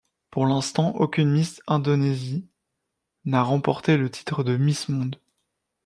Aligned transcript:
Pour 0.31 0.47
l'instant, 0.47 0.95
aucune 0.95 1.29
Miss 1.29 1.61
Indonésie 1.67 2.49
n'a 3.25 3.43
remporté 3.43 3.97
le 3.97 4.09
titre 4.09 4.43
de 4.43 4.57
Miss 4.57 4.89
Monde. 4.89 5.19